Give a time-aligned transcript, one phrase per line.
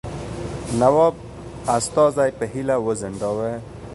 [0.79, 1.15] نواب
[1.77, 3.51] استازی په هیله وځنډاوه.